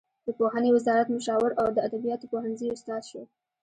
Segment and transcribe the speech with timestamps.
[0.25, 3.21] د پوهنې وزارت مشاور او د ادبیاتو پوهنځي استاد شو.